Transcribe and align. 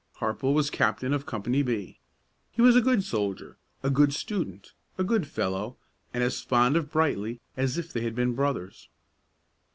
Harple 0.17 0.55
was 0.55 0.71
captain 0.71 1.13
of 1.13 1.27
Company 1.27 1.61
B. 1.61 1.99
He 2.51 2.59
was 2.59 2.75
a 2.75 2.81
good 2.81 3.03
soldier, 3.03 3.59
a 3.83 3.91
good 3.91 4.15
student, 4.15 4.73
a 4.97 5.03
good 5.03 5.27
fellow, 5.27 5.77
and 6.11 6.23
as 6.23 6.41
fond 6.41 6.75
of 6.75 6.89
Brightly 6.91 7.39
as 7.55 7.77
if 7.77 7.93
they 7.93 8.01
had 8.01 8.15
been 8.15 8.33
brothers. 8.33 8.89